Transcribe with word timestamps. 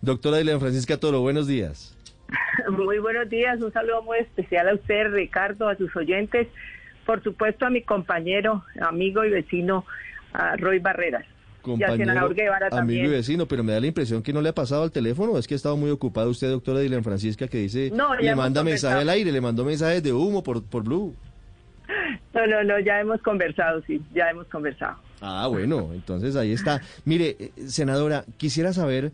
Doctora 0.00 0.38
Dilan 0.38 0.60
Francisca 0.60 0.96
Toro, 0.98 1.20
buenos 1.20 1.46
días. 1.46 1.96
Muy 2.70 2.98
buenos 2.98 3.28
días, 3.28 3.60
un 3.60 3.72
saludo 3.72 4.02
muy 4.02 4.18
especial 4.18 4.68
a 4.68 4.74
usted, 4.74 5.12
Ricardo, 5.12 5.68
a 5.68 5.76
sus 5.76 5.94
oyentes, 5.96 6.48
por 7.04 7.22
supuesto 7.22 7.66
a 7.66 7.70
mi 7.70 7.82
compañero, 7.82 8.64
amigo 8.80 9.24
y 9.24 9.30
vecino, 9.30 9.84
a 10.32 10.56
Roy 10.56 10.78
Barreras. 10.78 11.26
Compañero, 11.62 12.12
amigo 12.72 13.06
y 13.06 13.08
vecino, 13.08 13.46
pero 13.46 13.64
me 13.64 13.72
da 13.72 13.80
la 13.80 13.86
impresión 13.86 14.22
que 14.22 14.32
no 14.32 14.42
le 14.42 14.50
ha 14.50 14.54
pasado 14.54 14.82
al 14.82 14.92
teléfono, 14.92 15.38
es 15.38 15.46
que 15.46 15.54
estaba 15.54 15.76
muy 15.76 15.90
ocupado 15.90 16.30
usted, 16.30 16.50
doctora 16.50 16.80
Dilan 16.80 17.02
Francisca, 17.02 17.48
que 17.48 17.58
dice, 17.58 17.90
le 18.20 18.34
manda 18.34 18.62
mensaje 18.62 19.00
al 19.00 19.08
aire, 19.08 19.32
le 19.32 19.40
mandó 19.40 19.64
mensajes 19.64 20.02
de 20.02 20.12
humo 20.12 20.42
por, 20.42 20.62
por 20.64 20.84
Blue. 20.84 21.14
No, 22.34 22.44
no, 22.48 22.64
no, 22.64 22.80
ya 22.80 23.00
hemos 23.00 23.22
conversado, 23.22 23.80
sí, 23.86 24.02
ya 24.12 24.28
hemos 24.28 24.48
conversado. 24.48 24.96
Ah, 25.26 25.46
bueno, 25.46 25.88
entonces 25.94 26.36
ahí 26.36 26.52
está. 26.52 26.82
Mire, 27.06 27.36
eh, 27.38 27.52
senadora, 27.66 28.26
quisiera 28.36 28.74
saber 28.74 29.10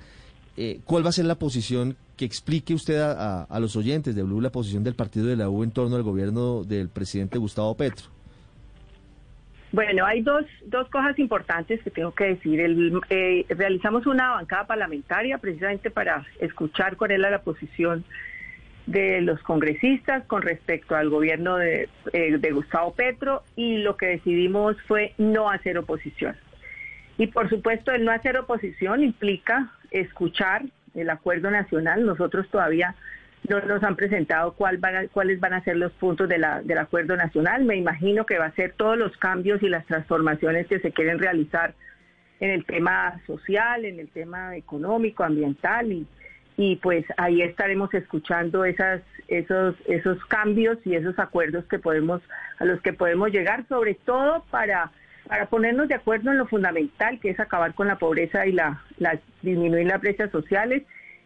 eh, 0.57 0.81
cuál 0.85 1.05
va 1.05 1.11
a 1.11 1.13
ser 1.13 1.25
la 1.25 1.37
posición 1.37 1.97
que 2.17 2.25
explique 2.25 2.75
usted 2.75 2.99
a, 3.01 3.45
a, 3.45 3.61
los 3.61 3.77
oyentes 3.77 4.17
de 4.17 4.25
Blue 4.25 4.41
la 4.41 4.51
posición 4.51 4.83
del 4.83 4.97
partido 4.97 5.27
de 5.27 5.37
la 5.37 5.49
U 5.49 5.63
en 5.63 5.71
torno 5.71 5.95
al 5.95 6.03
gobierno 6.03 6.65
del 6.65 6.89
presidente 6.89 7.39
Gustavo 7.39 7.77
Petro. 7.77 8.07
Bueno, 9.71 10.05
hay 10.05 10.23
dos, 10.23 10.45
dos 10.67 10.89
cosas 10.89 11.17
importantes 11.21 11.81
que 11.81 11.91
tengo 11.91 12.13
que 12.13 12.25
decir. 12.25 12.59
El, 12.59 13.01
eh, 13.09 13.47
realizamos 13.49 14.05
una 14.05 14.31
bancada 14.31 14.67
parlamentaria 14.67 15.39
precisamente 15.39 15.93
para 15.93 16.27
escuchar 16.41 16.97
cuál 16.97 17.13
era 17.13 17.31
la 17.31 17.43
posición 17.43 18.05
de 18.87 19.21
los 19.21 19.41
congresistas 19.43 20.25
con 20.27 20.43
respecto 20.43 20.97
al 20.97 21.11
gobierno 21.11 21.57
de, 21.57 21.89
eh, 22.13 22.39
de 22.39 22.51
Gustavo 22.53 22.93
Petro 22.95 23.43
y 23.57 23.79
lo 23.79 23.97
que 23.97 24.07
decidimos 24.07 24.77
fue 24.87 25.15
no 25.19 25.51
hacer 25.51 25.79
oposición. 25.79 26.37
Y 27.19 27.29
por 27.29 27.49
supuesto 27.49 27.93
el 27.93 28.05
no 28.05 28.13
hacer 28.13 28.37
oposición 28.39 29.03
implica 29.03 29.71
escuchar 29.91 30.63
el 30.95 31.11
acuerdo 31.11 31.51
nacional. 31.51 32.05
Nosotros 32.05 32.49
todavía 32.51 32.95
no 33.49 33.61
nos 33.61 33.83
han 33.83 33.97
presentado 33.97 34.53
cuál 34.53 34.79
van 34.79 35.09
cuáles 35.09 35.41
van 35.41 35.55
a 35.55 35.65
ser 35.65 35.77
los 35.77 35.93
puntos 35.93 36.29
de 36.29 36.39
la, 36.39 36.63
del 36.63 36.79
acuerdo 36.79 37.17
nacional. 37.17 37.65
Me 37.65 37.77
imagino 37.77 38.27
que 38.27 38.39
va 38.39 38.47
a 38.47 38.55
ser 38.55 38.73
todos 38.73 38.99
los 38.99 39.17
cambios 39.17 39.63
y 39.63 39.69
las 39.69 39.87
transformaciones 39.87 40.67
que 40.67 40.81
se 40.81 40.93
quieren 40.93 41.19
realizar 41.19 41.75
en 42.41 42.51
el 42.51 42.65
tema 42.65 43.21
social, 43.27 43.85
en 43.85 44.01
el 44.01 44.09
tema 44.09 44.57
económico, 44.57 45.25
ambiental 45.25 45.93
y, 45.93 46.07
y 46.63 46.77
pues 46.77 47.07
ahí 47.17 47.41
estaremos 47.41 47.93
escuchando 47.95 48.67
esas, 48.67 49.01
esos, 49.29 49.75
esos 49.87 50.23
cambios 50.27 50.77
y 50.85 50.95
esos 50.95 51.19
acuerdos 51.19 51.65
que 51.65 51.79
podemos, 51.79 52.21
a 52.59 52.67
los 52.67 52.83
que 52.83 52.93
podemos 52.93 53.31
llegar, 53.31 53.67
sobre 53.67 53.95
todo 53.95 54.45
para, 54.51 54.93
para 55.27 55.47
ponernos 55.47 55.89
de 55.89 55.95
acuerdo 55.95 56.31
en 56.31 56.37
lo 56.37 56.47
fundamental, 56.47 57.19
que 57.19 57.31
es 57.31 57.41
acabar 57.41 57.73
con 57.73 57.87
la 57.87 57.97
pobreza 57.97 58.47
y 58.47 58.53
la, 58.53 58.83
disminuir 59.41 59.87
las 59.87 60.03
brechas 60.03 60.31
sociales 60.31 60.83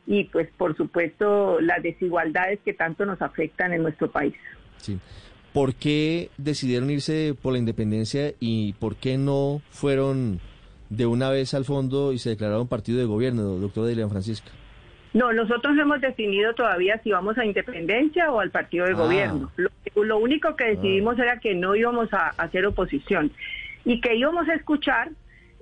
y 0.07 0.23
pues 0.27 0.49
por 0.57 0.77
supuesto 0.77 1.61
las 1.61 1.83
desigualdades 1.83 2.61
que 2.65 2.73
tanto 2.73 3.05
nos 3.05 3.21
afectan 3.21 3.73
en 3.73 3.83
nuestro 3.83 4.09
país. 4.09 4.37
Sí. 4.77 5.01
¿Por 5.53 5.75
qué 5.75 6.31
decidieron 6.37 6.91
irse 6.91 7.35
por 7.43 7.55
la 7.55 7.59
independencia 7.59 8.35
y 8.39 8.75
por 8.75 8.95
qué 8.95 9.19
no 9.19 9.63
fueron 9.71 10.39
de 10.91 11.07
una 11.07 11.29
vez 11.31 11.55
al 11.55 11.65
fondo 11.65 12.13
y 12.13 12.19
se 12.19 12.31
declararon 12.31 12.69
partido 12.69 13.01
de 13.01 13.05
gobierno, 13.05 13.43
doctora 13.43 13.89
Dilian 13.89 14.11
Francisca? 14.11 14.53
No, 15.15 15.33
nosotros 15.33 15.79
hemos 15.79 16.01
definido 16.01 16.55
todavía 16.55 16.99
si 16.99 17.13
vamos 17.13 17.39
a 17.39 17.45
independencia 17.45 18.33
o 18.33 18.41
al 18.41 18.51
partido 18.51 18.85
de 18.85 18.93
ah. 18.93 18.97
gobierno. 18.97 19.51
Lo, 19.95 20.19
único 20.19 20.57
que 20.57 20.65
decidimos 20.65 21.19
ah. 21.19 21.23
era 21.23 21.39
que 21.39 21.55
no 21.55 21.77
íbamos 21.77 22.13
a, 22.13 22.31
hacer 22.31 22.67
oposición 22.67 23.31
y 23.85 24.01
que 24.01 24.17
íbamos 24.17 24.49
a 24.49 24.55
escuchar 24.55 25.11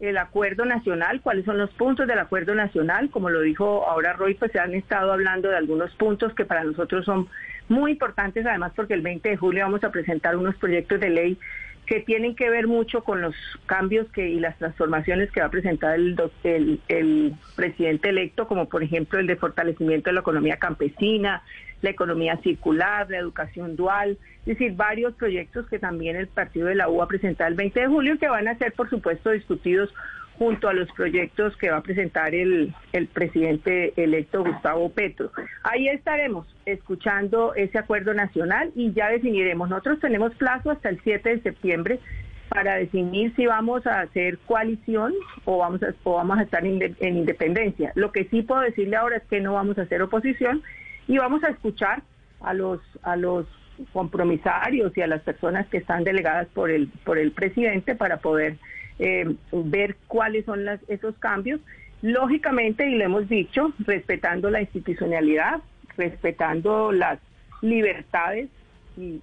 el 0.01 0.17
acuerdo 0.17 0.65
nacional, 0.65 1.21
cuáles 1.21 1.45
son 1.45 1.59
los 1.59 1.71
puntos 1.71 2.09
del 2.09 2.19
acuerdo 2.19 2.55
nacional. 2.55 3.11
Como 3.11 3.29
lo 3.29 3.43
dijo 3.43 3.87
ahora 3.87 4.15
Roy, 4.15 4.35
pues 4.35 4.51
se 4.53 4.59
han 4.59 4.75
estado 4.75 5.13
hablando 5.13 5.51
de 5.51 5.57
algunos 5.57 5.95
puntos 5.97 6.35
que 6.35 6.47
para 6.47 6.65
nosotros 6.65 7.05
son 7.05 7.29
muy 7.69 7.93
importantes, 7.93 8.47
además 8.47 8.73
porque 8.75 8.95
el 8.95 9.03
20 9.03 9.29
de 9.29 9.37
julio 9.37 9.65
vamos 9.65 9.85
a 9.85 9.93
presentar 9.93 10.35
unos 10.35 10.57
proyectos 10.57 10.99
de 10.99 11.11
ley 11.11 11.39
que 11.87 12.01
tienen 12.01 12.37
que 12.37 12.49
ver 12.49 12.67
mucho 12.69 13.03
con 13.03 13.21
los 13.21 13.35
cambios 13.67 14.11
que 14.13 14.29
y 14.29 14.41
las 14.41 14.57
transformaciones 14.59 15.31
que 15.31 15.41
va 15.41 15.47
a 15.47 15.51
presentar 15.51 15.95
el, 15.95 16.17
el, 16.45 16.81
el, 16.89 17.35
presidente 17.57 18.11
electo, 18.11 18.47
como 18.47 18.69
por 18.69 18.83
ejemplo 18.83 19.19
el 19.19 19.27
de 19.27 19.37
fortalecimiento 19.37 20.11
de 20.11 20.15
la 20.15 20.21
economía 20.21 20.59
campesina, 20.59 21.43
la 21.83 21.91
economía 21.91 22.37
circular, 22.39 23.11
la 23.11 23.19
educación 23.19 23.75
dual, 23.75 24.17
es 24.41 24.59
decir, 24.59 24.75
varios 24.75 25.15
proyectos 25.15 25.67
que 25.69 25.79
también 25.79 26.17
el 26.17 26.29
partido 26.29 26.69
de 26.69 26.77
la 26.77 26.89
U 26.89 26.99
va 26.99 27.05
a 27.05 27.09
presentar 27.09 27.49
el 27.49 27.55
20 27.55 27.81
de 27.81 27.87
julio 27.87 28.19
que 28.19 28.29
van 28.29 28.49
a 28.49 28.57
ser, 28.57 28.73
por 28.73 28.89
supuesto, 28.89 29.31
discutidos 29.31 29.93
junto 30.39 30.69
a 30.69 30.73
los 30.73 30.91
proyectos 30.93 31.57
que 31.57 31.71
va 31.71 31.79
a 31.79 31.83
presentar 31.83 32.35
el, 32.35 32.75
el 32.93 33.07
presidente 33.07 33.93
electo 33.97 34.45
Gustavo 34.45 34.91
Petro. 34.91 35.31
Ahí 35.63 35.89
estaremos 35.89 36.47
escuchando 36.67 37.55
ese 37.55 37.79
acuerdo 37.79 38.15
nacional 38.15 38.73
y 38.75 38.93
ya 38.93 39.09
definiremos. 39.09 39.69
Nosotros 39.69 40.01
tenemos 40.01 40.35
plazo 40.35 40.71
hasta 40.71 40.89
el 40.89 41.01
7 41.03 41.29
de 41.29 41.43
septiembre 41.43 42.01
para 42.49 42.77
definir 42.77 43.35
si 43.35 43.47
vamos 43.47 43.87
a 43.87 44.01
hacer 44.01 44.39
coalición 44.47 45.15
o 45.45 45.59
vamos 45.59 45.83
a, 45.83 45.95
o 46.05 46.15
vamos 46.15 46.39
a 46.39 46.43
estar 46.43 46.65
en 46.67 47.17
independencia. 47.17 47.93
Lo 47.95 48.13
que 48.13 48.25
sí 48.25 48.43
puedo 48.43 48.61
decirle 48.61 48.97
ahora 48.97 49.17
es 49.17 49.23
que 49.25 49.41
no 49.41 49.55
vamos 49.55 49.79
a 49.79 49.83
hacer 49.83 50.03
oposición 50.03 50.63
y 51.09 51.19
vamos 51.19 51.43
a 51.45 51.49
escuchar 51.49 52.03
a 52.41 52.53
los 52.53 52.81
a 53.03 53.17
los 53.17 53.47
compromisarios 53.93 54.97
y 54.97 55.01
a 55.01 55.07
las 55.07 55.23
personas 55.23 55.67
que 55.69 55.79
están 55.79 56.05
delegadas 56.05 56.47
por 56.49 56.71
el 56.71 56.89
por 57.05 57.19
el 57.19 57.33
presidente 57.33 57.95
para 57.95 58.19
poder 58.19 58.59
eh, 58.99 59.35
ver 59.53 59.97
cuáles 60.07 60.45
son 60.45 60.65
las, 60.65 60.81
esos 60.89 61.17
cambios. 61.19 61.61
Lógicamente, 62.03 62.89
y 62.89 62.97
lo 62.97 63.05
hemos 63.05 63.29
dicho, 63.29 63.73
respetando 63.81 64.51
la 64.51 64.61
institucionalidad, 64.61 65.61
respetando 65.97 66.91
las 66.93 67.19
libertades, 67.61 68.49
y, 68.97 69.21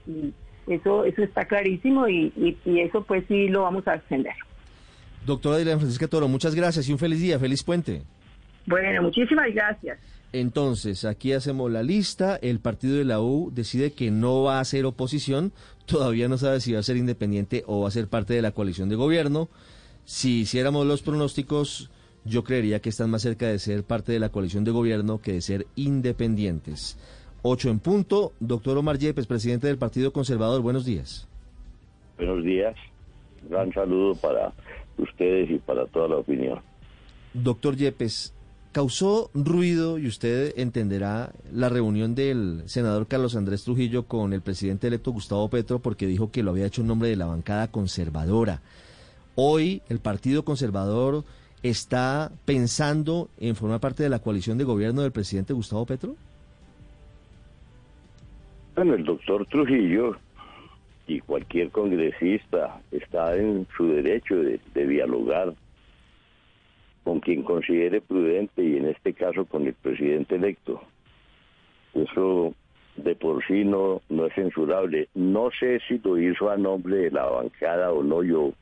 eso, 0.67 1.03
eso 1.03 1.23
está 1.23 1.45
clarísimo 1.45 2.07
y, 2.07 2.31
y, 2.63 2.79
eso 2.79 3.03
pues 3.03 3.23
sí 3.27 3.47
lo 3.47 3.63
vamos 3.63 3.87
a 3.87 3.95
extender. 3.95 4.35
Doctora 5.25 5.57
Diana 5.57 5.79
Francisca 5.79 6.07
Toro, 6.07 6.27
muchas 6.27 6.53
gracias 6.53 6.87
y 6.87 6.93
un 6.93 6.99
feliz 6.99 7.19
día, 7.19 7.39
feliz 7.39 7.63
puente. 7.63 8.03
Bueno, 8.67 9.01
muchísimas 9.01 9.51
gracias. 9.53 9.97
Entonces, 10.31 11.05
aquí 11.05 11.33
hacemos 11.33 11.71
la 11.71 11.81
lista, 11.81 12.35
el 12.35 12.59
partido 12.59 12.97
de 12.97 13.05
la 13.05 13.19
U 13.19 13.51
decide 13.53 13.91
que 13.91 14.11
no 14.11 14.43
va 14.43 14.57
a 14.57 14.61
hacer 14.61 14.85
oposición, 14.85 15.51
todavía 15.85 16.27
no 16.27 16.37
sabe 16.37 16.59
si 16.59 16.73
va 16.73 16.79
a 16.79 16.83
ser 16.83 16.97
independiente 16.97 17.63
o 17.65 17.81
va 17.81 17.87
a 17.87 17.91
ser 17.91 18.07
parte 18.07 18.33
de 18.33 18.41
la 18.41 18.51
coalición 18.51 18.89
de 18.89 18.95
gobierno. 18.95 19.49
Si 20.05 20.41
hiciéramos 20.41 20.85
los 20.85 21.01
pronósticos, 21.01 21.89
yo 22.25 22.43
creería 22.43 22.79
que 22.79 22.89
están 22.89 23.09
más 23.09 23.21
cerca 23.21 23.47
de 23.47 23.59
ser 23.59 23.83
parte 23.83 24.11
de 24.11 24.19
la 24.19 24.29
coalición 24.29 24.63
de 24.63 24.71
gobierno 24.71 25.19
que 25.21 25.33
de 25.33 25.41
ser 25.41 25.67
independientes. 25.75 26.97
Ocho 27.41 27.69
en 27.69 27.79
punto, 27.79 28.33
doctor 28.39 28.77
Omar 28.77 28.97
Yepes, 28.97 29.25
presidente 29.25 29.67
del 29.67 29.77
Partido 29.77 30.11
Conservador, 30.11 30.61
buenos 30.61 30.85
días. 30.85 31.27
Buenos 32.17 32.43
días, 32.43 32.75
gran 33.49 33.71
saludo 33.71 34.15
para 34.15 34.51
ustedes 34.97 35.49
y 35.49 35.57
para 35.59 35.85
toda 35.87 36.09
la 36.09 36.17
opinión. 36.17 36.59
Doctor 37.33 37.77
Yepes, 37.77 38.33
causó 38.71 39.29
ruido, 39.33 39.97
y 39.97 40.07
usted 40.07 40.53
entenderá, 40.57 41.31
la 41.51 41.69
reunión 41.69 42.15
del 42.15 42.63
senador 42.65 43.07
Carlos 43.07 43.35
Andrés 43.35 43.63
Trujillo 43.63 44.03
con 44.03 44.33
el 44.33 44.41
presidente 44.41 44.87
electo 44.87 45.11
Gustavo 45.11 45.49
Petro 45.49 45.79
porque 45.79 46.07
dijo 46.07 46.31
que 46.31 46.43
lo 46.43 46.51
había 46.51 46.65
hecho 46.65 46.81
en 46.81 46.87
nombre 46.87 47.09
de 47.09 47.15
la 47.15 47.25
bancada 47.25 47.69
conservadora. 47.69 48.61
Hoy 49.35 49.81
el 49.89 49.99
Partido 49.99 50.43
Conservador 50.43 51.23
está 51.63 52.31
pensando 52.45 53.29
en 53.39 53.55
formar 53.55 53.79
parte 53.79 54.03
de 54.03 54.09
la 54.09 54.19
coalición 54.19 54.57
de 54.57 54.63
gobierno 54.63 55.01
del 55.01 55.11
presidente 55.11 55.53
Gustavo 55.53 55.85
Petro. 55.85 56.15
Bueno, 58.75 58.93
el 58.93 59.03
doctor 59.03 59.45
Trujillo 59.45 60.15
y 61.07 61.19
cualquier 61.21 61.71
congresista 61.71 62.81
está 62.91 63.35
en 63.35 63.67
su 63.75 63.87
derecho 63.87 64.35
de, 64.35 64.59
dialogar 64.87 65.53
con 67.09 67.21
quien 67.21 67.41
considere 67.41 68.01
prudente 68.01 68.63
y 68.63 68.77
en 68.77 68.85
este 68.85 69.13
caso 69.13 69.43
con 69.43 69.65
el 69.65 69.73
presidente 69.73 70.35
electo. 70.35 70.79
Eso 71.95 72.53
de 72.97 73.15
por 73.15 73.43
sí 73.47 73.65
no, 73.65 74.03
no 74.09 74.27
es 74.27 74.35
censurable. 74.35 75.09
No 75.15 75.49
sé 75.59 75.79
si 75.87 75.97
lo 75.97 76.19
hizo 76.19 76.51
a 76.51 76.57
nombre 76.57 76.97
de 76.97 77.09
la 77.09 77.25
bancada 77.25 77.91
o 77.91 78.03
no, 78.03 78.21
yo 78.21 78.53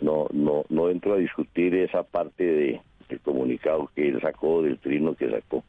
no, 0.00 0.26
no, 0.32 0.64
no 0.70 0.90
entro 0.90 1.14
a 1.14 1.18
discutir 1.18 1.72
esa 1.76 2.02
parte 2.02 2.42
de, 2.42 2.80
del 3.08 3.20
comunicado 3.20 3.92
que 3.94 4.08
él 4.08 4.20
sacó, 4.20 4.62
del 4.62 4.80
trino 4.80 5.14
que 5.14 5.30
sacó. 5.30 5.62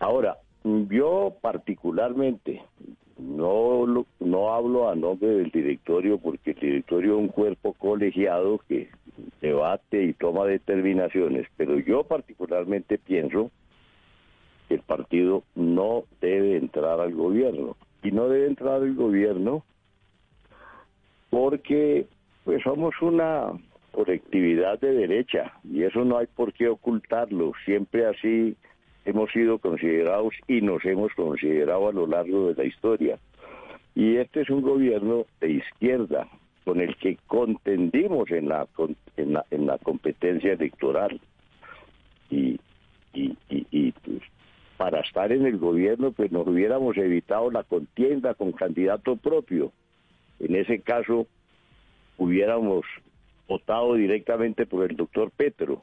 Ahora, 0.00 0.36
yo 0.64 1.32
particularmente 1.40 2.60
no, 3.18 4.04
no 4.18 4.52
hablo 4.52 4.90
a 4.90 4.96
nombre 4.96 5.28
del 5.28 5.50
directorio 5.52 6.18
porque 6.18 6.50
el 6.50 6.58
directorio 6.58 7.12
es 7.14 7.20
un 7.20 7.28
cuerpo 7.28 7.72
colegiado 7.74 8.58
que 8.68 8.88
debate 9.46 10.02
y 10.02 10.12
toma 10.12 10.44
determinaciones, 10.44 11.46
pero 11.56 11.78
yo 11.78 12.04
particularmente 12.04 12.98
pienso 12.98 13.50
que 14.68 14.74
el 14.74 14.82
partido 14.82 15.44
no 15.54 16.04
debe 16.20 16.56
entrar 16.56 17.00
al 17.00 17.14
gobierno 17.14 17.76
y 18.02 18.10
no 18.10 18.28
debe 18.28 18.46
entrar 18.46 18.82
al 18.82 18.94
gobierno 18.94 19.64
porque 21.30 22.06
pues 22.44 22.62
somos 22.62 22.94
una 23.00 23.52
colectividad 23.92 24.78
de 24.80 24.92
derecha 24.92 25.52
y 25.64 25.82
eso 25.82 26.04
no 26.04 26.18
hay 26.18 26.26
por 26.26 26.52
qué 26.52 26.68
ocultarlo. 26.68 27.52
Siempre 27.64 28.06
así 28.06 28.56
hemos 29.04 29.30
sido 29.32 29.58
considerados 29.58 30.34
y 30.46 30.60
nos 30.60 30.84
hemos 30.84 31.12
considerado 31.14 31.88
a 31.88 31.92
lo 31.92 32.06
largo 32.06 32.48
de 32.48 32.54
la 32.54 32.64
historia. 32.64 33.18
Y 33.94 34.16
este 34.16 34.42
es 34.42 34.50
un 34.50 34.62
gobierno 34.62 35.24
de 35.40 35.52
izquierda 35.52 36.28
con 36.66 36.80
el 36.80 36.96
que 36.96 37.16
contendimos 37.28 38.28
en 38.32 38.48
la, 38.48 38.66
en 39.16 39.34
la, 39.34 39.44
en 39.52 39.66
la 39.66 39.78
competencia 39.78 40.54
electoral. 40.54 41.20
Y, 42.28 42.58
y, 43.14 43.36
y, 43.48 43.92
pues, 43.92 44.20
para 44.76 44.98
estar 44.98 45.30
en 45.30 45.46
el 45.46 45.58
gobierno, 45.58 46.10
pues 46.10 46.32
nos 46.32 46.44
hubiéramos 46.44 46.96
evitado 46.96 47.52
la 47.52 47.62
contienda 47.62 48.34
con 48.34 48.50
candidato 48.50 49.14
propio. 49.14 49.70
En 50.40 50.56
ese 50.56 50.80
caso, 50.80 51.28
hubiéramos 52.18 52.84
votado 53.46 53.94
directamente 53.94 54.66
por 54.66 54.90
el 54.90 54.96
doctor 54.96 55.30
Petro. 55.30 55.80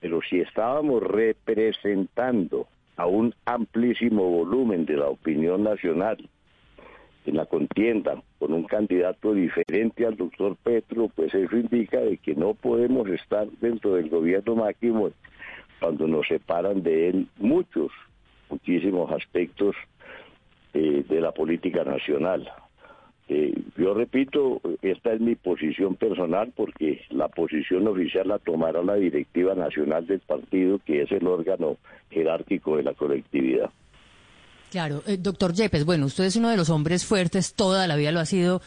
Pero 0.00 0.20
si 0.22 0.40
estábamos 0.40 1.02
representando 1.02 2.68
a 2.96 3.04
un 3.04 3.34
amplísimo 3.44 4.30
volumen 4.30 4.86
de 4.86 4.96
la 4.96 5.08
opinión 5.08 5.62
nacional 5.62 6.26
en 7.26 7.36
la 7.36 7.46
contienda 7.46 8.22
con 8.38 8.52
un 8.52 8.64
candidato 8.64 9.34
diferente 9.34 10.06
al 10.06 10.16
doctor 10.16 10.56
Petro, 10.62 11.10
pues 11.14 11.34
eso 11.34 11.56
indica 11.56 12.00
de 12.00 12.16
que 12.18 12.34
no 12.34 12.54
podemos 12.54 13.08
estar 13.08 13.48
dentro 13.60 13.94
del 13.94 14.08
gobierno 14.08 14.54
máximo 14.54 15.10
cuando 15.80 16.06
nos 16.06 16.26
separan 16.28 16.82
de 16.82 17.08
él 17.08 17.28
muchos, 17.38 17.90
muchísimos 18.48 19.10
aspectos 19.12 19.74
eh, 20.72 21.04
de 21.08 21.20
la 21.20 21.32
política 21.32 21.84
nacional. 21.84 22.50
Eh, 23.28 23.54
yo 23.76 23.92
repito, 23.92 24.60
esta 24.82 25.12
es 25.12 25.20
mi 25.20 25.34
posición 25.34 25.96
personal 25.96 26.52
porque 26.54 27.00
la 27.10 27.26
posición 27.28 27.88
oficial 27.88 28.28
la 28.28 28.38
tomará 28.38 28.82
la 28.82 28.94
directiva 28.94 29.54
nacional 29.56 30.06
del 30.06 30.20
partido, 30.20 30.78
que 30.86 31.02
es 31.02 31.10
el 31.10 31.26
órgano 31.26 31.76
jerárquico 32.10 32.76
de 32.76 32.84
la 32.84 32.94
colectividad. 32.94 33.70
Claro, 34.70 35.02
eh, 35.06 35.16
doctor 35.18 35.54
Yepes, 35.54 35.84
bueno, 35.84 36.06
usted 36.06 36.24
es 36.24 36.36
uno 36.36 36.50
de 36.50 36.56
los 36.56 36.70
hombres 36.70 37.04
fuertes, 37.04 37.54
toda 37.54 37.86
la 37.86 37.96
vida 37.96 38.12
lo 38.12 38.20
ha 38.20 38.26
sido 38.26 38.60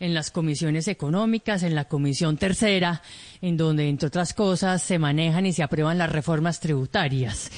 en 0.00 0.14
las 0.14 0.30
comisiones 0.30 0.88
económicas, 0.88 1.62
en 1.62 1.74
la 1.74 1.86
comisión 1.86 2.36
tercera, 2.36 3.02
en 3.40 3.56
donde, 3.56 3.88
entre 3.88 4.08
otras 4.08 4.34
cosas, 4.34 4.82
se 4.82 4.98
manejan 4.98 5.46
y 5.46 5.52
se 5.52 5.62
aprueban 5.62 5.98
las 5.98 6.10
reformas 6.10 6.60
tributarias. 6.60 7.50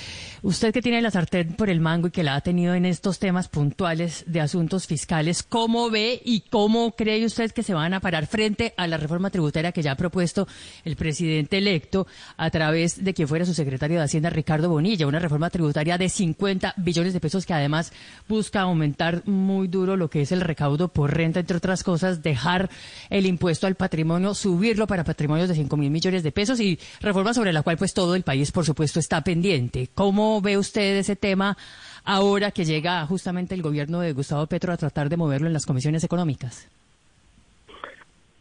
Usted 0.43 0.73
que 0.73 0.83
tiene 0.83 1.03
la 1.03 1.11
sartén 1.11 1.55
por 1.55 1.69
el 1.69 1.81
mango 1.81 2.09
y 2.09 2.11
que 2.13 2.23
la 2.23 2.37
ha 2.37 2.41
tenido 2.41 2.75
en 2.75 2.85
estos 2.85 3.19
temas 3.19 3.49
puntuales 3.49 4.23
de 4.29 4.41
asuntos 4.41 4.87
fiscales, 4.87 5.43
¿cómo 5.43 5.91
ve 5.91 6.23
y 6.25 6.43
cómo 6.43 6.93
cree 6.93 7.25
usted 7.25 7.51
que 7.51 7.65
se 7.65 7.75
van 7.75 7.93
a 7.93 7.99
parar 7.99 8.27
frente 8.29 8.73
a 8.77 8.87
la 8.87 8.99
reforma 8.99 9.31
tributaria 9.31 9.73
que 9.73 9.83
ya 9.83 9.93
ha 9.93 9.97
propuesto 9.97 10.47
el 10.85 10.95
presidente 10.95 11.59
electo 11.59 12.07
a 12.37 12.51
través 12.51 13.03
de 13.03 13.15
quien 13.15 13.27
fuera 13.27 13.45
su 13.45 13.55
secretario 13.55 13.99
de 13.99 14.05
Hacienda, 14.05 14.31
Ricardo 14.31 14.69
Bonilla? 14.69 15.09
Una 15.09 15.19
reforma 15.19 15.51
tributaria 15.51 15.99
de 15.99 16.09
50 16.09 16.75
billones 16.77 17.15
de 17.15 17.21
pesos 17.21 17.45
que 17.45 17.55
además 17.55 17.93
busca 18.29 18.61
aumentar 18.61 19.27
muy 19.27 19.67
duro 19.67 19.97
lo 19.97 20.09
que 20.09 20.21
es 20.23 20.31
el 20.31 20.41
recaudo 20.41 20.87
por 20.87 21.17
renta, 21.17 21.41
entre 21.41 21.57
otras 21.57 21.83
cosas, 21.83 22.23
dejar 22.29 22.69
el 23.11 23.27
impuesto 23.27 23.67
al 23.67 23.75
patrimonio, 23.75 24.35
subirlo 24.35 24.87
para 24.87 25.05
patrimonios 25.05 25.49
de 25.49 25.55
5 25.55 25.77
mil 25.77 25.91
millones 25.91 26.23
de 26.23 26.33
pesos 26.33 26.61
y 26.61 26.79
reforma 27.01 27.35
sobre 27.35 27.53
la 27.53 27.63
cual 27.63 27.77
pues 27.77 27.95
todo 27.95 28.15
el 28.15 28.23
país, 28.23 28.53
por 28.53 28.65
supuesto, 28.65 29.01
está 29.01 29.23
pendiente. 29.23 29.89
¿Cómo 29.95 30.41
ve 30.41 30.57
usted 30.57 30.97
ese 30.97 31.17
tema 31.17 31.57
ahora 32.05 32.51
que 32.51 32.65
llega 32.65 33.05
justamente 33.07 33.55
el 33.55 33.63
gobierno 33.63 34.01
de 34.01 34.13
Gustavo 34.13 34.47
Petro 34.47 34.73
a 34.73 34.77
tratar 34.77 35.09
de 35.09 35.17
moverlo 35.17 35.47
en 35.47 35.53
las 35.53 35.67
comisiones 35.67 36.05
económicas? 36.05 36.69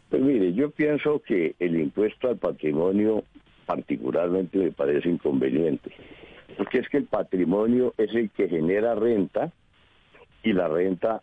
Pues 0.08 0.22
mire, 0.22 0.54
yo 0.54 0.70
pienso 0.70 1.20
que 1.26 1.54
el 1.58 1.78
impuesto 1.78 2.28
al 2.28 2.38
patrimonio 2.38 3.24
particularmente 3.66 4.58
me 4.58 4.72
parece 4.72 5.10
inconveniente, 5.10 5.90
porque 6.56 6.78
es 6.78 6.88
que 6.88 6.96
el 6.96 7.04
patrimonio 7.04 7.92
es 7.98 8.14
el 8.14 8.30
que 8.30 8.48
genera 8.48 8.94
renta 8.94 9.52
y 10.42 10.54
la 10.54 10.68
renta 10.68 11.22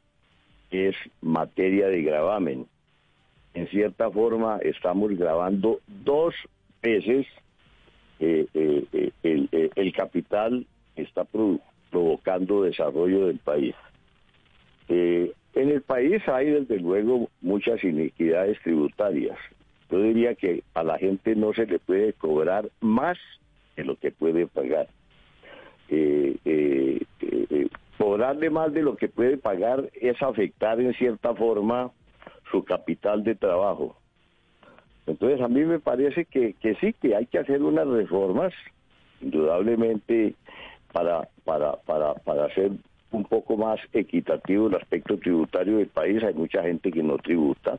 es 0.76 0.96
materia 1.22 1.88
de 1.88 2.02
gravamen. 2.02 2.68
En 3.54 3.68
cierta 3.70 4.12
forma 4.12 4.60
estamos 4.62 5.18
grabando 5.18 5.80
dos 5.88 6.36
veces 6.82 7.26
eh, 8.20 8.46
eh, 8.54 9.12
eh, 9.24 9.70
el, 9.76 9.94
capital 9.94 10.66
está 10.96 11.26
provocando 11.92 12.64
desarrollo 12.64 13.28
del 13.28 13.40
país. 13.40 13.76
en 14.88 15.32
el 15.54 15.82
país 15.82 16.22
hay 16.28 16.52
desde 16.52 16.80
luego 16.80 17.30
muchas 17.42 17.84
iniquidades 17.84 18.60
tributarias. 18.62 19.38
Yo 19.90 20.02
diría 20.02 20.36
que 20.36 20.64
a 20.74 20.84
la 20.84 20.98
gente 20.98 21.36
no 21.36 21.54
se 21.54 21.66
le 21.66 21.80
puede 21.80 22.14
cobrar 22.14 22.70
más 22.82 23.18
de 23.76 23.84
lo 23.84 23.96
que 23.96 24.12
puede 24.12 24.48
pagar. 24.48 24.88
Cobrarle 28.16 28.50
más 28.50 28.72
de 28.72 28.82
lo 28.82 28.96
que 28.96 29.10
puede 29.10 29.36
pagar 29.36 29.90
es 29.94 30.22
afectar 30.24 30.80
en 30.80 30.94
cierta 30.94 31.36
forma 31.36 31.92
su 32.50 32.64
capital 32.64 33.26
de 33.26 33.36
trabajo. 33.36 33.98
Entonces 35.06 35.42
a 35.42 35.50
mí 35.50 35.66
me 35.66 35.82
parece 35.82 36.24
que, 36.24 36.56
sí, 36.80 36.94
que 36.94 37.14
hay 37.14 37.26
que 37.26 37.40
hacer 37.40 37.62
unas 37.62 37.86
reformas, 37.86 38.54
indudablemente, 39.20 40.34
para, 40.94 41.28
para, 41.44 41.74
para, 41.82 42.14
para 42.14 42.46
hacer 42.46 42.72
un 43.12 43.26
poco 43.26 43.58
más 43.58 43.82
equitativo 43.92 44.70
el 44.70 44.76
aspecto 44.76 45.18
tributario 45.18 45.80
del 45.80 45.88
país. 45.88 46.24
Hay 46.24 46.36
mucha 46.36 46.64
gente 46.64 46.94
que 46.94 47.04
no 47.04 47.18
tributa, 47.18 47.78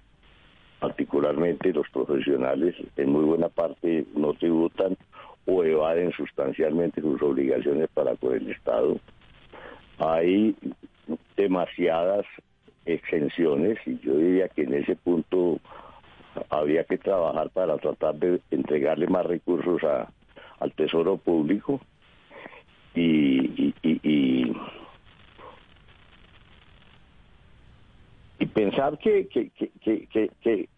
particularmente 0.80 1.72
los 1.72 1.88
profesionales, 1.88 2.74
en 2.98 3.10
muy 3.10 3.24
buena 3.24 3.48
parte 3.48 4.04
no 4.14 4.34
tributan 4.34 4.98
o 5.46 5.64
evaden 5.64 6.12
sustancialmente 6.12 7.00
sus 7.00 7.22
obligaciones 7.22 7.88
para 7.94 8.14
con 8.16 8.34
el 8.34 8.50
Estado. 8.50 8.98
Hay 9.98 10.54
demasiadas 11.36 12.26
exenciones 12.84 13.78
y 13.86 13.98
yo 14.00 14.16
diría 14.16 14.48
que 14.48 14.62
en 14.62 14.74
ese 14.74 14.96
punto 14.96 15.58
había 16.50 16.84
que 16.84 16.98
trabajar 16.98 17.50
para 17.50 17.78
tratar 17.78 18.14
de 18.16 18.40
entregarle 18.50 19.06
más 19.06 19.26
recursos 19.26 19.82
a, 19.84 20.10
al 20.60 20.72
Tesoro 20.72 21.16
Público 21.16 21.80
y, 22.94 23.72
y, 23.72 23.74
y, 23.82 24.56
pensar 28.54 28.96
que, 28.98 29.28
que, 29.28 29.50
que, 29.50 30.30
que, 30.40 30.68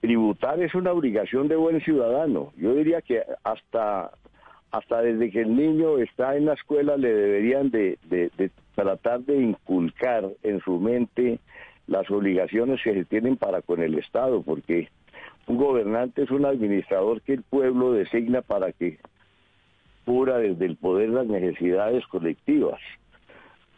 tributar 0.00 0.60
es 0.60 0.74
una 0.74 0.90
obligación 0.90 1.46
de 1.46 1.54
buen 1.54 1.80
ciudadano. 1.80 2.52
Yo 2.56 2.74
diría 2.74 3.02
que 3.02 3.22
hasta 3.44 4.10
hasta 4.70 5.02
desde 5.02 5.30
que 5.30 5.40
el 5.40 5.56
niño 5.56 5.98
está 5.98 6.36
en 6.36 6.46
la 6.46 6.54
escuela 6.54 6.96
le 6.96 7.12
deberían 7.12 7.70
de, 7.70 7.98
tratar 8.74 9.20
de 9.20 9.40
inculcar 9.40 10.28
en 10.42 10.60
su 10.60 10.78
mente 10.78 11.38
las 11.86 12.10
obligaciones 12.10 12.80
que 12.82 12.92
se 12.92 13.04
tienen 13.04 13.36
para 13.36 13.62
con 13.62 13.82
el 13.82 13.98
Estado, 13.98 14.42
porque 14.42 14.88
un 15.46 15.56
gobernante 15.56 16.22
es 16.22 16.30
un 16.30 16.44
administrador 16.44 17.22
que 17.22 17.34
el 17.34 17.42
pueblo 17.42 17.92
designa 17.92 18.42
para 18.42 18.72
que 18.72 18.98
cubra 20.04 20.38
desde 20.38 20.66
el 20.66 20.76
poder 20.76 21.10
las 21.10 21.26
necesidades 21.26 22.06
colectivas. 22.06 22.80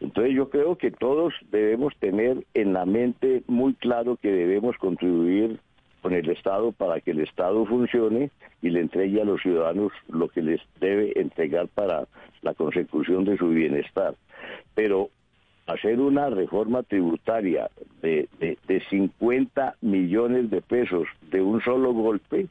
Entonces 0.01 0.35
yo 0.35 0.49
creo 0.49 0.77
que 0.77 0.91
todos 0.91 1.35
debemos 1.51 1.95
tener 1.99 2.45
en 2.55 2.73
la 2.73 2.87
mente 2.87 3.43
muy 3.47 3.75
claro 3.75 4.17
que 4.17 4.33
debemos 4.33 4.77
contribuir 4.79 5.61
con 6.01 6.15
el 6.15 6.29
Estado 6.31 6.73
para 6.73 7.01
que 7.01 7.13
el 7.13 7.21
Estado 7.21 7.65
funcione 7.67 8.31
y 8.63 8.71
le 8.71 8.81
entregue 8.81 9.21
a 9.21 9.25
los 9.25 9.41
ciudadanos 9.43 9.93
lo 10.09 10.29
que 10.29 10.43
les 10.43 10.61
debe 10.81 11.19
entregar 11.19 11.69
para 11.69 12.07
la 12.43 12.55
consecución 12.55 13.25
de 13.25 13.37
su 13.37 13.49
bienestar. 13.49 14.15
Pero 14.75 15.11
hacer 15.67 16.01
una 16.01 16.31
reforma 16.31 16.83
tributaria 16.83 17.71
de, 18.03 18.29
de, 18.39 18.83
50 18.89 19.77
millones 19.83 20.51
de 20.51 20.63
pesos 20.63 21.07
de 21.31 21.43
un 21.43 21.61
solo 21.63 21.93
golpe, 21.93 22.47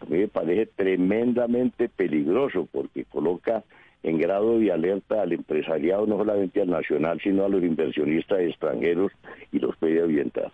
a 0.00 0.04
mí 0.06 0.18
me 0.18 0.28
parece 0.28 0.66
tremendamente 0.66 1.88
peligroso 1.88 2.68
porque 2.70 3.04
coloca 3.04 3.64
en 4.02 4.18
grado 4.18 4.58
de 4.58 4.72
alerta 4.72 5.22
al 5.22 5.32
empresariado, 5.32 6.06
no 6.06 6.18
solamente 6.18 6.60
al 6.60 6.70
nacional, 6.70 7.20
sino 7.22 7.44
a 7.44 7.48
los 7.48 7.62
inversionistas 7.62 8.40
extranjeros 8.40 9.12
y 9.52 9.58
los 9.58 9.80
medioambientales. 9.82 10.52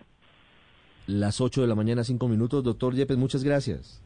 Las 1.07 1.41
8 1.41 1.61
de 1.61 1.67
la 1.67 1.75
mañana, 1.75 2.03
5 2.03 2.27
minutos. 2.27 2.63
Doctor 2.63 2.95
Yepes, 2.95 3.17
muchas 3.17 3.43
gracias. 3.43 4.01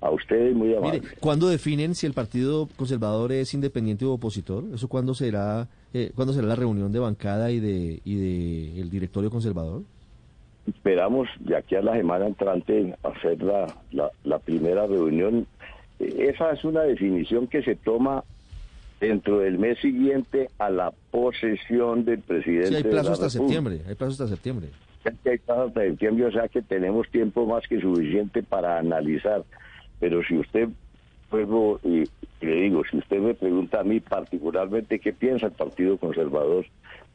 A 0.00 0.10
ustedes 0.10 0.54
muy 0.56 0.74
amable. 0.74 1.00
Mire, 1.00 1.14
¿cuándo 1.20 1.48
definen 1.48 1.94
si 1.94 2.06
el 2.06 2.14
Partido 2.14 2.68
Conservador 2.76 3.32
es 3.32 3.52
independiente 3.54 4.04
o 4.04 4.12
opositor? 4.12 4.64
¿Eso 4.74 4.88
cuándo 4.88 5.14
será, 5.14 5.68
eh, 5.92 6.10
¿cuándo 6.14 6.32
será 6.32 6.46
la 6.46 6.56
reunión 6.56 6.90
de 6.90 6.98
bancada 6.98 7.50
y 7.50 7.60
de, 7.60 8.00
y 8.04 8.14
de 8.16 8.80
el 8.80 8.90
directorio 8.90 9.30
conservador? 9.30 9.82
Esperamos 10.66 11.28
de 11.40 11.56
aquí 11.56 11.74
a 11.74 11.82
la 11.82 11.96
semana 11.96 12.26
entrante 12.26 12.96
hacer 13.02 13.42
la, 13.42 13.66
la, 14.24 14.38
primera 14.38 14.86
reunión. 14.86 15.46
Esa 15.98 16.52
es 16.52 16.64
una 16.64 16.82
definición 16.82 17.46
que 17.46 17.62
se 17.62 17.76
toma 17.76 18.24
dentro 19.00 19.38
del 19.40 19.58
mes 19.58 19.78
siguiente 19.80 20.48
a 20.58 20.70
la 20.70 20.92
posesión 21.10 22.04
del 22.04 22.20
presidente. 22.20 22.68
Sí, 22.68 22.74
hay 22.74 22.84
plazo 22.84 23.12
hasta 23.12 23.30
septiembre, 23.30 23.82
hay 23.86 23.94
plazo 23.94 24.12
hasta 24.12 24.28
septiembre. 24.28 24.68
Que 25.22 25.30
hay 25.30 25.38
tasas 25.38 25.74
de 25.74 25.96
cambio, 25.96 26.28
o 26.28 26.32
sea 26.32 26.48
que 26.48 26.62
tenemos 26.62 27.08
tiempo 27.10 27.46
más 27.46 27.66
que 27.66 27.80
suficiente 27.80 28.42
para 28.42 28.78
analizar. 28.78 29.44
Pero 29.98 30.22
si 30.24 30.36
usted, 30.36 30.68
luego, 31.30 31.80
y, 31.82 32.04
le 32.40 32.54
digo, 32.54 32.82
si 32.90 32.98
usted 32.98 33.18
me 33.18 33.34
pregunta 33.34 33.80
a 33.80 33.84
mí 33.84 34.00
particularmente 34.00 34.98
qué 34.98 35.12
piensa 35.12 35.46
el 35.46 35.52
Partido 35.52 35.96
Conservador, 35.98 36.66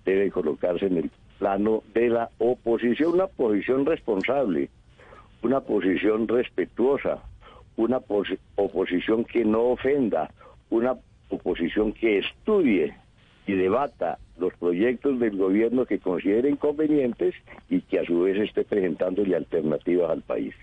debe 0.04 0.32
colocarse 0.32 0.88
en 0.88 0.98
el 0.98 1.12
plano 1.40 1.84
de 1.94 2.10
la 2.10 2.30
oposición, 2.38 3.14
una 3.14 3.28
posición 3.28 3.86
responsable, 3.86 4.70
una 5.42 5.62
posición 5.62 6.28
respetuosa, 6.28 7.20
una 7.76 8.02
oposición 8.56 9.26
que 9.26 9.44
no 9.44 9.64
ofenda, 9.64 10.32
una 10.70 10.96
oposición 11.30 11.92
que 11.94 12.20
estudie 12.20 12.96
y 13.48 13.54
debata 13.54 14.20
los 14.38 14.54
proyectos 14.56 15.20
del 15.20 15.38
gobierno 15.38 15.86
que 15.86 16.00
considere 16.00 16.56
convenientes 16.58 17.36
y 17.70 17.82
que 17.82 18.00
a 18.00 18.06
su 18.06 18.22
vez 18.22 18.38
esté 18.38 18.64
presentándole 18.64 19.36
alternativas 19.36 20.12
al 20.12 20.22
país. 20.22 20.54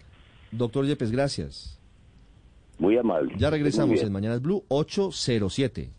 Doctor 0.50 0.86
Yepes, 0.86 1.10
gracias. 1.10 1.80
Muy 2.78 2.98
amable. 2.98 3.34
Ya 3.38 3.50
regresamos 3.50 4.02
en 4.02 4.12
Mañanas 4.12 4.42
Blue 4.42 4.64
807. 4.68 5.90